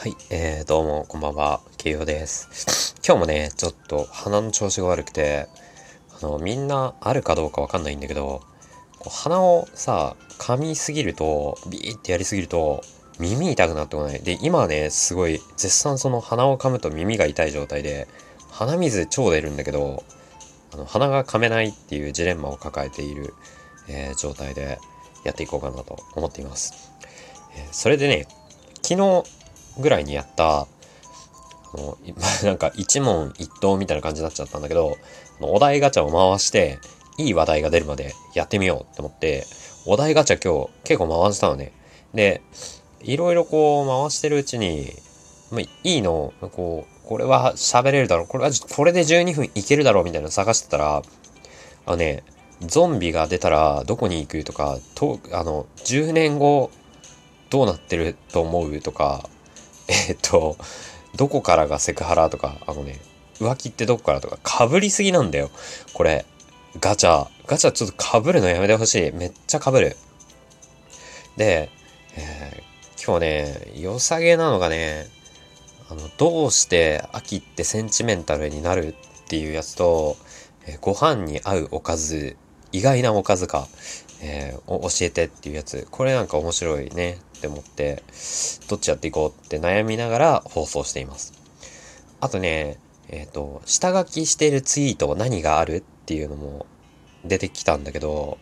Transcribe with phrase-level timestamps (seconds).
[0.00, 2.94] はい、えー、どうも、こんばんは、ケイオです。
[3.06, 5.46] 今日もね、ちょっと鼻の調子が悪くて、
[6.22, 8.40] あの、みんなあるかどうかわかんないんだけど、
[8.98, 12.80] こう鼻をさ、噛みすぎると、ビーってやりすぎると、
[13.18, 14.22] 耳痛くなってこない。
[14.22, 18.08] で、今ね、すごい、絶賛その鼻を噛むと耳が痛い状態で、
[18.50, 20.02] 鼻水超出るんだけど、
[20.72, 23.34] あの、鼻が噛めないっていうジレンマを抱えている、
[23.86, 24.78] えー、状態で
[25.24, 26.90] やっていこうかなと思っています。
[27.54, 28.26] えー、それでね、
[28.80, 29.39] 昨日、
[29.80, 30.66] ぐらいにやった、あ
[31.74, 31.98] の、
[32.44, 34.96] なんか一問一答みたいな感じになっちゃったんだけど、
[35.40, 36.78] お題ガチャを回して、
[37.18, 39.46] いい話題が出るまでやってみようって思って、
[39.86, 41.72] お題ガチャ今日結構回したのね。
[42.14, 42.42] で、
[43.02, 44.92] いろいろこう回してるうちに、
[45.50, 51.02] ま、いいの、こう、これは喋れるだろう、これは、これで12分いけるだろうみたいなの探してたら、
[51.86, 52.22] あのね、
[52.60, 56.70] ゾンビが出たらどこに行くとか、と、あの、10年後
[57.48, 59.28] どうなってると思うとか、
[59.90, 60.56] えっと、
[61.16, 62.98] どこからがセクハラとか、あのね、
[63.40, 65.50] 浮気ってどこからとか、被りすぎなんだよ。
[65.94, 66.24] これ、
[66.78, 67.28] ガチャ。
[67.46, 69.12] ガチャちょっと被るのやめてほしい。
[69.12, 69.96] めっちゃ被る。
[71.36, 71.70] で、
[72.16, 75.08] えー、今日ね、良さげなのがね、
[75.88, 80.16] あの、どうして秋ってセンチメンタルになるっていうやつと、
[80.66, 82.36] えー、ご飯に合うおかず、
[82.70, 83.66] 意外なおかずか、
[84.22, 85.86] えー、教えてっていうやつ。
[85.90, 88.02] これなんか面白いねって思って、
[88.68, 91.32] どっちやっていこうって悩みながら放送しています。
[92.20, 96.66] あとね、えっ、ー、と、下書きしてるツイート何があるっていうのも
[97.24, 98.38] 出てきたんだけど、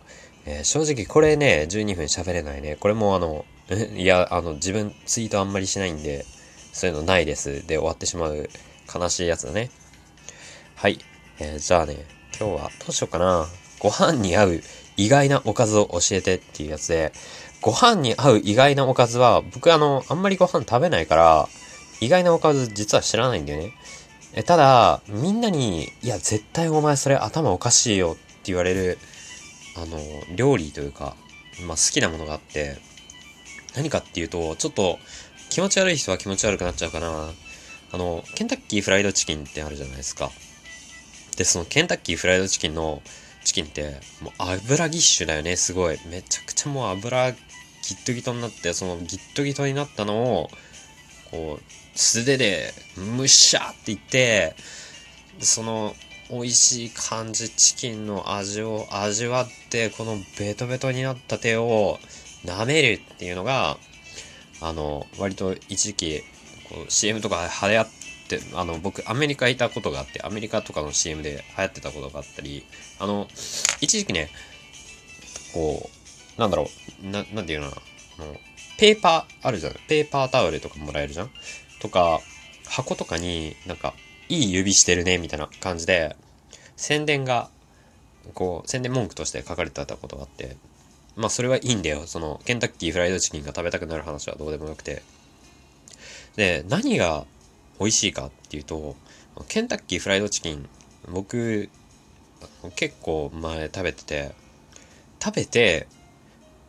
[0.47, 2.77] えー、正直これね、12分喋れないね。
[2.77, 3.45] これもあの、
[3.95, 6.25] いや、あの、自分ツイートあんまりしないんで、
[6.73, 7.67] そういうのないです。
[7.67, 8.48] で終わってしまう
[8.92, 9.70] 悲しいやつだね。
[10.75, 10.98] はい。
[11.39, 12.05] えー、じゃあね、
[12.39, 13.47] 今日はどうしようかな。
[13.79, 14.63] ご飯に合う
[14.99, 17.13] 意外なおかずを教えてっていうやつで、
[17.63, 21.49] ご飯に合う意外なおかずは、僕あの、あんまりご飯食べないから、
[22.01, 23.73] 意外なおかず実は知らないんだよね。
[24.35, 28.98] え、ただ、みんなに、いや、絶対お前それ頭おかしいよって言われる、
[29.77, 29.98] あの、
[30.37, 31.17] 料理というか、
[31.64, 32.77] まあ好きなものがあって、
[33.77, 34.98] 何かっていうと、ちょっと
[35.48, 37.31] 気持ち悪い人は気持ち悪くなっちゃうかな。
[37.92, 40.31] あの、ケンタッキーフライドチキンってあるじゃないですか。
[41.37, 43.01] で、そのケンタッキーフライドチキンの
[43.48, 45.98] チキンって、もう油ぎっしゅだよね、すごい。
[46.07, 47.39] めちゃくちゃもう油ギ
[47.95, 50.51] ットギトになって、そのギットギトになったのを、
[51.31, 54.55] こう、素手で、むしゃっていって、
[55.41, 55.95] その、
[56.31, 61.98] 美味しい感じ、チキンの味を味わって、このベトベトになった手を
[62.45, 63.79] 舐めるっていうのが、
[64.61, 66.20] あの、割と一時期、
[66.69, 67.89] こう CM とか流行っ、
[68.55, 72.64] あの、僕、アメリカいたことがあって、アメリカとかの CM で流行ってたことがあったり、
[72.98, 73.28] あの、
[73.80, 74.30] 一時期ね、
[75.52, 75.90] こ
[76.36, 76.68] う、なんだろ
[77.02, 77.83] う、な、なんていうのか
[78.18, 78.24] な、
[78.78, 79.74] ペーパーあるじゃん。
[79.89, 81.30] ペーパータオルとかもらえるじゃん？
[81.80, 82.20] とか、
[82.66, 83.94] 箱とかになんか、
[84.28, 86.16] いい指してるね、みたいな感じで、
[86.77, 87.50] 宣伝が、
[88.34, 90.56] こう、宣伝文句として書かれてたことがあって、
[91.16, 92.06] まあそれはいいんだよ。
[92.06, 95.02] その、ケンタッキーフライドチキンが食べたくなる話はどうでもよくて。
[96.36, 97.27] で、何が
[97.78, 98.96] 美味しいかっていうと、
[99.48, 100.68] ケンタッキーフライドチキン、
[101.11, 101.68] 僕、
[102.77, 104.33] 結構前食べてて、
[105.22, 105.86] 食べて、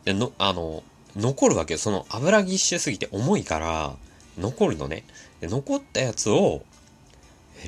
[0.06, 0.82] の、あの、
[1.16, 1.78] 残るわけよ。
[1.78, 3.96] その油ぎっしゅすぎて重いから、
[4.38, 5.04] 残るのね。
[5.40, 6.62] で残ったやつを、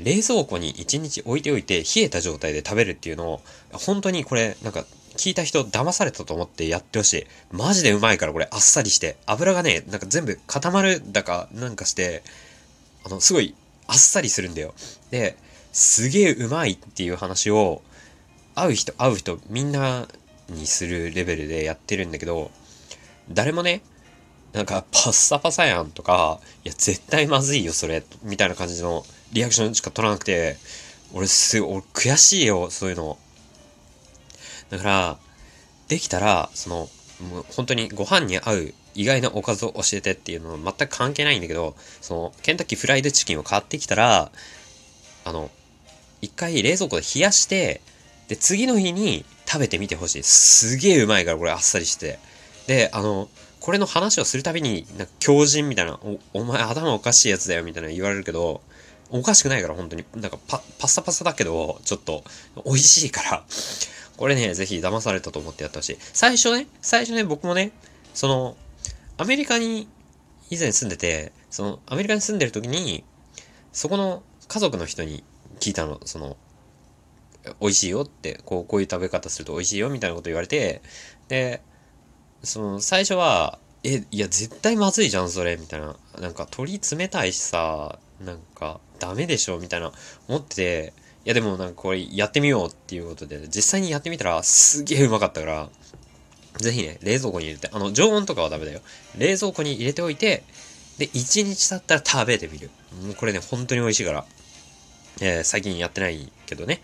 [0.02, 3.40] 冷蔵庫に1日置いておいて、冷えた状態で食べるっていうのを、
[3.72, 4.84] 本当にこれ、なんか、
[5.16, 7.26] 聞いた人騙されたと思ってやってほしい。
[7.50, 9.16] マジでうまいからこれあっさりして。
[9.26, 12.22] 油がね、なんか全部固まるだかなんかして、
[13.04, 13.54] あの、すごい
[13.86, 14.74] あっさりするんだよ。
[15.10, 15.36] で、
[15.72, 17.82] すげえうまいっていう話を、
[18.54, 20.06] 会う人、会う人、みんな
[20.48, 22.50] にするレベルでやってるんだけど、
[23.30, 23.82] 誰もね、
[24.52, 30.58] なんか、パッサパサやんとか、いや、絶対まずいよ、それ、みたいな感じのリアクションしか取らなくて、
[31.14, 33.18] 俺す、俺悔しいよ、そういうの。
[34.68, 35.18] だから、
[35.88, 36.76] できたら、その、
[37.30, 44.30] もう本当にご飯に合う意外なおかずを教えてっていうのは全く関係ないんだけど、その、ケンタッキーフライドチキンを買ってきたら、
[45.24, 45.50] あの、
[46.20, 47.80] 一回冷蔵庫で冷やして、
[48.28, 50.22] で、次の日に食べてみてほしい。
[50.22, 52.18] すげえうまいから、これあっさりして。
[52.66, 53.28] で、あの、
[53.60, 58.60] これの話をするたびに、なんか強靭みたいな、お、お前頭おかしいやつだよみたいな言われるけど、
[59.10, 60.04] おかしくないから本当に。
[60.16, 62.24] なんかパ、パッサパサだけど、ちょっと、
[62.64, 63.44] 美味しいから。
[64.16, 65.98] これね、ぜひ騙されたと思ってやってほしい。
[66.12, 67.72] 最初ね、最初ね、僕もね、
[68.14, 68.56] その、
[69.18, 69.88] アメリカに
[70.50, 73.04] 以前住んでて、その、アメリカに住んでる時に、
[73.72, 75.24] そこの家族の人に
[75.60, 76.36] 聞いたの、その、
[77.60, 80.82] 美味しいよって、こう、こういう食べ方すると美味しいよみたいなこと言われて、
[81.28, 81.62] で、
[82.42, 85.96] その、最初は、え、いや、絶対まずいじゃん、それ、みたいな。
[86.20, 89.92] なんか、鳥冷たいしさ、なんか、ダメでしょ、みたいな、
[90.28, 90.92] 思ってて、
[91.24, 95.70] いや、でも、なんか、これ、やってみようっていうことで、実際にやってみたら、すげえうまかったから、
[96.58, 98.80] ぜひね、冷蔵庫に入れて、あの、常温とかはダメだよ。
[99.16, 100.44] 冷蔵庫に入れておいて、
[100.98, 102.70] で、1日経ったら食べてみる。
[103.04, 104.24] もうこれね、本当に美味しいから。
[105.20, 106.80] えー、最近やってないけどね。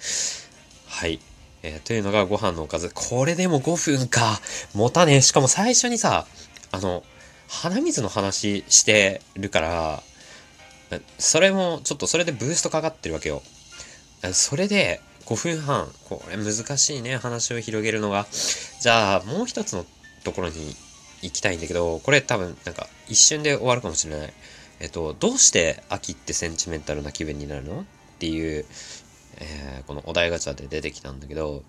[0.87, 1.21] はい。
[1.63, 2.91] えー、というのがご飯のおかず。
[2.95, 4.41] これでも5分か。
[4.75, 5.21] 持たね。
[5.23, 6.27] しかも最初にさ、
[6.71, 7.03] あの、
[7.49, 10.03] 鼻水の話してるから、
[11.19, 13.43] それも、ちょっとそれでブーストかかってるわけよ。
[14.33, 15.93] それで、5分半。
[16.09, 18.27] これ難しいね、話を広げるのが。
[18.81, 19.85] じゃあ、もう一つの
[20.25, 20.75] ところに
[21.21, 24.33] 行きたいんだけど、これ多分、なんか、一瞬で終わるかもしれない。
[24.81, 27.81] えっと、どうして秋ってセンチメンタルな気分になるの？
[27.81, 27.85] っ
[28.19, 28.65] ていう、
[29.37, 31.63] えー、このお題ガチャで出てきたんだけど、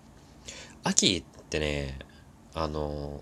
[0.82, 1.98] 秋ってね、
[2.54, 3.20] あの、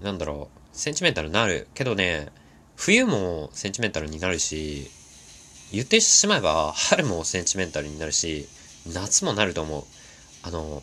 [0.00, 1.66] なんだろう、センチメンタルになる。
[1.74, 2.28] けどね、
[2.76, 4.88] 冬もセンチメンタルになるし、
[5.72, 8.46] 言ってしまえば春もセンチメンタルになるし、
[8.86, 9.84] 夏もなると思う。
[10.42, 10.82] あの、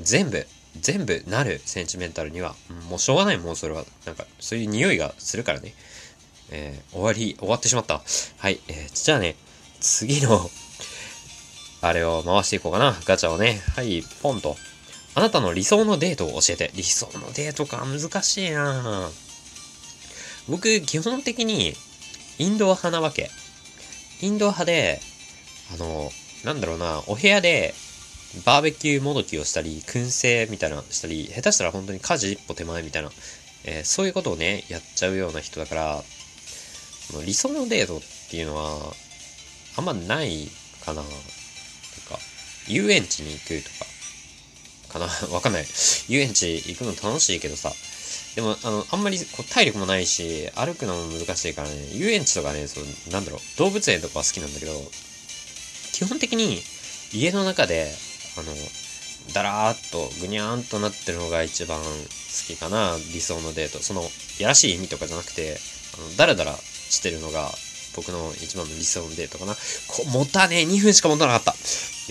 [0.00, 0.46] 全部、
[0.80, 2.54] 全部なるセンチメンタルには、
[2.88, 3.84] もうしょうがないもん、それは。
[4.04, 5.74] なんか、そういう匂いがするからね。
[6.50, 8.02] えー、終わり、終わってしまった。
[8.38, 9.36] はい、えー、じゃあね、
[9.80, 10.50] 次の
[11.82, 12.96] あれを回していこうかな。
[13.04, 13.60] ガチャをね。
[13.76, 14.56] はい、ポンと。
[15.14, 16.70] あなたの理想のデートを教えて。
[16.74, 19.10] 理想のデートか、難しいな
[20.48, 21.74] 僕、基本的に、
[22.38, 23.30] インドア派なわけ。
[24.20, 25.00] インド派で、
[25.74, 26.10] あの、
[26.46, 27.74] なんだろうな、お部屋で、
[28.44, 33.10] バーベキューもどきをしたり、燻製みたいなしたり、下手したら本当に家事一歩手前みたいな、
[33.64, 36.02] えー、そういうことをね、やっちゃうような人だから、
[37.24, 38.00] 理想のデートっ
[38.30, 38.94] ていうのは、
[39.76, 40.48] あんまない
[40.84, 41.02] かな。
[41.02, 41.08] と
[42.14, 42.20] か
[42.68, 43.60] 遊園地に行く
[44.88, 45.66] とか、かな わかんない。
[46.06, 47.74] 遊園地行くの楽しいけどさ。
[48.36, 54.92] でも、あの、あんまりこう体力もないし、歩くのも難しいからね、遊園地とかね、そう、なんだろう、動物園とかは好きなんだけど、
[55.96, 56.60] 基本的に
[57.10, 57.90] 家の中で、
[58.36, 58.52] あの、
[59.32, 61.84] だらーっとぐにゃーんとなってるのが一番好
[62.46, 63.82] きかな、理想のデート。
[63.82, 64.02] その、
[64.38, 65.56] やらしい意味とかじゃなくて、
[65.98, 67.50] あの、だらだらしてるのが
[67.96, 69.54] 僕の一番の理想のデートかな。
[69.54, 71.52] こ、持たねえ、2分しか持たなかった。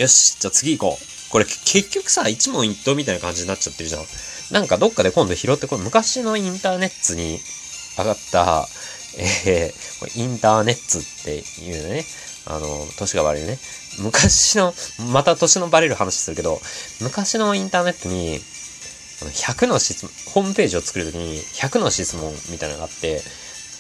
[0.01, 1.29] よし、じゃあ次行こう。
[1.29, 4.01] これ結局さ、一問一答みたいな感じになっちゃってるじゃん。
[4.49, 5.79] なんかどっかで今度拾ってこい。
[5.79, 7.39] 昔のインターネットに
[7.99, 8.67] 上がった、
[9.17, 12.03] えー、インターネットっていうね、
[12.45, 13.57] あの、年が悪いね。
[13.99, 14.73] 昔の、
[15.11, 16.59] また年のバレる話するけど、
[17.01, 18.39] 昔のインターネットに、
[19.19, 23.21] 100の質問、ホームページを作るときに100の質問みたいなのがあって、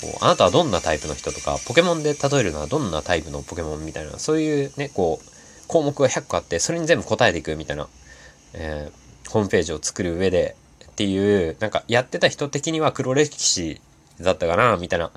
[0.01, 5.25] こう、あなたはどんなタイプの人とか、ポケモンで例えるのはどんなタイプのポケモンみたいな、そういうね、こう、
[5.67, 7.87] 項目が100個あって、それに全部答えていくみたいな、
[8.53, 13.81] えー、ホームページを作る上でっていう、なんかやってた人的には黒歴史
[14.21, 15.11] だったかな、みたいな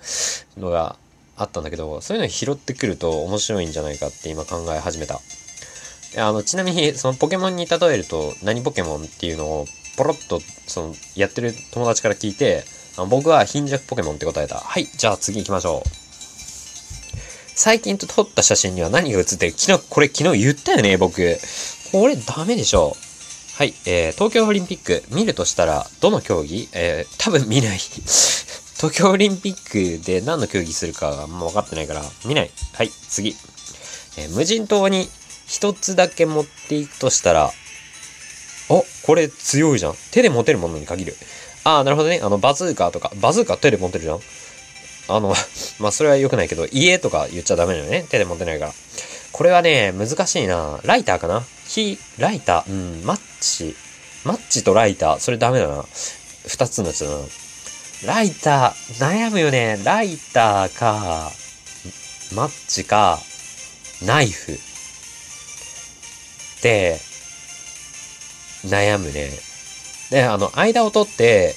[0.57, 0.97] のが
[1.39, 5.21] あったんだけど、そういうの拾ってくると面白いんじゃないかって今考え始めた。
[6.17, 12.65] あの、ちなみに、そのポケモンに例えると何ポケモンっていうのをポロッと、その、やってる友達から聞いて、
[12.97, 14.57] あの僕は貧弱ポケモンって答えた。
[14.57, 15.89] はい、じゃあ次行きましょう。
[17.55, 19.53] 最近と撮った写真には何が写ってる？
[19.53, 21.39] 昨日、これ昨日言ったよね、僕。
[21.93, 22.97] これダメでしょ。
[23.57, 26.69] はい、えー、東京オリンピック見るとしたら、どの競技？
[26.73, 27.79] えー、多分見ない。
[28.79, 32.51] 東京オリンピックで何の競技するかあんま分かってないから、見ない。
[32.75, 33.31] はい、次。
[34.17, 35.09] えー、無人島に
[35.47, 37.51] 一つだけ持っていくとしたら、
[38.69, 39.95] お、これ強いじゃん。
[40.13, 41.17] 手で持てるものに限る。
[41.65, 42.21] ああ、なるほどね。
[42.23, 44.21] あの、バズーカーとか、バズーカ手で持てるじゃん。
[45.09, 45.35] あの、
[45.81, 48.07] ま、それは良くないけど、家とか言っちゃダメだよね。
[48.09, 48.75] 手で持てないから。
[49.33, 50.79] これはね、難しいな。
[50.85, 51.45] ライターかな？
[51.67, 53.75] 火、ライター、うん、マッチ。
[54.25, 55.85] マッチとライター、それダメだな。
[56.47, 57.17] 二つのやつだな。
[58.07, 59.77] ライター、悩むよね。
[59.85, 61.33] ライターか、
[62.33, 63.19] マッチか、
[64.07, 64.53] ナイフ。
[66.63, 67.01] で、
[68.65, 69.31] 悩むね。
[70.11, 71.57] で、あの、間を取って、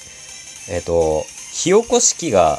[0.68, 2.58] えっ、ー、と、火起こし器が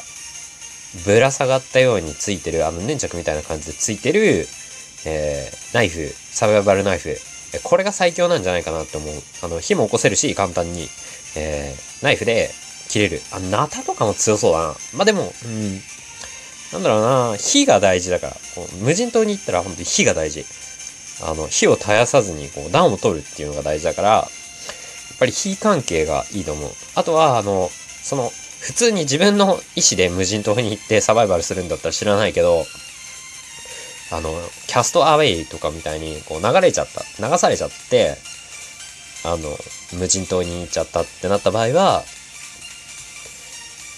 [1.04, 4.46] ぶら下がったようについてる、あの粘着みたいな感じでついてる、
[5.04, 7.18] えー、ナイフ、サバイバルナイフ。
[7.62, 9.14] これが最強なんじゃないかなって思う。
[9.42, 10.88] あの、火も起こせるし、簡単に、
[11.36, 12.50] えー、ナイフで
[12.88, 13.22] 切れる。
[13.32, 14.74] あ、ナタとかも強そうだな。
[14.94, 15.80] まあ、でも、うん。
[16.72, 18.36] なんだろうな、火が大事だから。
[18.54, 20.44] こう無人島に行ったら本当に火が大事。
[21.22, 26.70] あの、火を絶やさずに、こう、暖を取るっていうのが大事だから、やっぱり火関係がいいと思う。
[26.96, 27.70] あとは、あの、
[28.02, 32.64] その、普通に自分の意思で無人島に行ってサバイバルするんだったら知らないけど、
[34.10, 34.30] あの、
[34.66, 38.16] キャストアウェイとかみたいに、こう流れちゃった、流されちゃって、
[39.24, 39.56] あの、
[39.98, 42.04] 無人島に行っちゃったってなった場合は、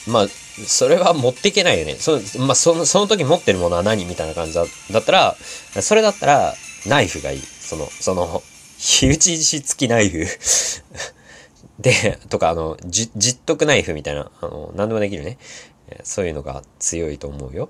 [0.06, 1.94] まあ、それは持っていけないよね。
[1.94, 5.36] そ,、まあ、その、その時持ってるものは何みたいな感じだだったら、
[5.80, 6.54] それだったら、
[6.86, 7.40] ナイフがいい。
[7.40, 8.42] その、その、
[8.78, 10.26] 火打ち石付きナイフ
[11.80, 15.38] で、とか、あの、じ、じっとくナイフみたいな、あの、何でもできるね。
[16.02, 17.68] そういうのが強いと思うよ。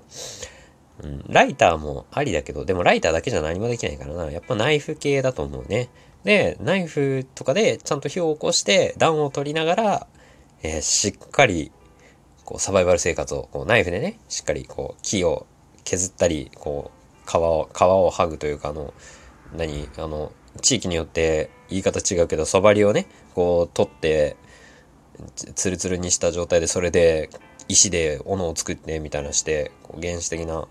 [1.03, 4.31] うん、ライターもありだけど、でもライターだけじゃ何もできないからな。
[4.31, 5.89] やっぱナイフ系だと思うね。
[6.23, 10.07] で、ナイフとかでちゃんと火を起こして暖を取りながら、
[10.63, 11.71] えー、しっかり、
[12.47, 15.45] こう、サバイバル生活を、こう、ナイフでね、しっかり、こう、木を
[15.83, 16.91] 削ったり、こ
[17.25, 18.93] う、皮を、皮を剥ぐというか、あの、
[19.53, 24.37] 何、あの、地域によって言い方違うけど、そばりをね、こう、取って、
[25.55, 27.29] ツルツルにした状態で、それで、
[27.67, 30.69] 石で斧を作ってみたいなして、こう原始的な、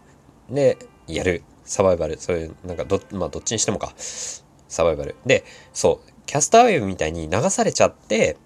[0.48, 1.42] で、やる。
[1.66, 2.18] サバイバル。
[2.18, 3.92] そういう、なんかど、まあ、どっちにしてもか。
[3.98, 5.14] サバイバル。
[5.26, 8.38] で、そう、キャスターウェブみたいに流されちゃって、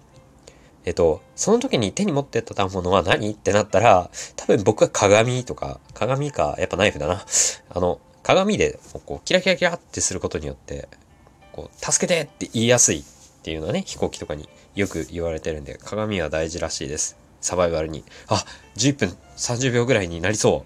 [0.85, 3.31] えっと、その時に手に持ってったものは何？
[3.31, 7.23] ってなったら、多分僕は鏡とか、鏡か、やっぱナイフだな。
[7.69, 10.87] あの、鏡で、こう、キラキラキラってすることによって、
[11.51, 13.03] こう、助けてって言いやすいっ
[13.43, 17.17] ていうのはね、飛行機とかによく言われてるんで、鏡は大事らしいです。
[17.41, 18.03] サバイバルに。
[18.27, 18.43] あ、
[18.77, 20.65] 11分30秒ぐらいになりそ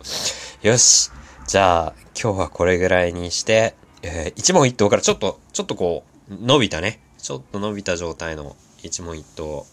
[0.64, 0.68] う。
[0.68, 1.12] よし。
[1.48, 7.00] じゃあ、今日はこれぐらいにして、えー、一問一答からちょっと、ちょっとこう、伸びたね。
[7.18, 9.66] ちょっと伸びた状態の一問一答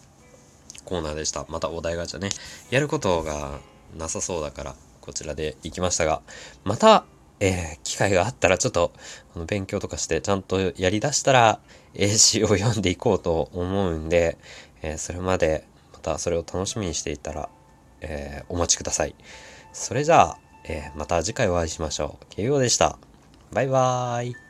[0.84, 1.46] コーナーでした。
[1.48, 2.30] またお題ガチャね。
[2.70, 3.60] やることが
[3.96, 6.22] なさそうだから、こちらで行きましたが、
[6.64, 7.04] また、
[7.40, 8.92] えー、機会があったらちょっと、
[9.34, 11.60] あの、勉強とかしてちゃんとやりだしたら、
[11.94, 14.38] 英詞を読んでいこうと思うんで、
[14.82, 17.48] えー、それまで、またそれを楽しみにしていたら、
[18.00, 19.14] えー、お待ちください。
[19.72, 22.26] それじゃあ、えまた次回お会いしましょう。
[22.30, 22.98] 慶応でした。
[23.52, 24.41] バイバーイ。